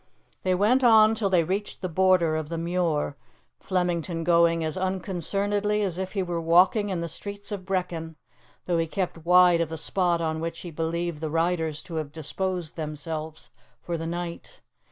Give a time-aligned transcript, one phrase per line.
[0.41, 3.15] They went on till they reached the border of the Muir,
[3.59, 8.15] Flemington going as unconcernedly as if he were walking in the streets of Brechin,
[8.65, 12.11] though he kept wide of the spot on which he believed the riders to have
[12.11, 14.61] disposed themselves for the night.